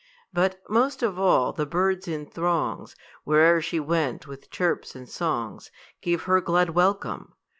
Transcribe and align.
But, 0.33 0.59
most 0.67 1.03
of 1.03 1.19
all, 1.19 1.53
the 1.53 1.67
birds 1.67 2.07
in 2.07 2.25
throngs, 2.25 2.95
Where'er 3.23 3.61
she 3.61 3.79
went, 3.79 4.25
with 4.25 4.49
chirps 4.49 4.95
and 4.95 5.07
songs 5.07 5.69
Gave 6.01 6.23
her 6.23 6.41
glad 6.41 6.71
welcome. 6.71 7.33